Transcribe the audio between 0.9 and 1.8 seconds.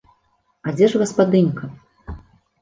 ж гаспадынька?